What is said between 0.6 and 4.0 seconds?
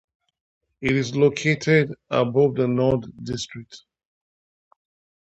It is located above the "Nord" district.